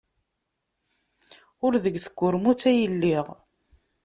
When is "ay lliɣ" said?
2.69-3.27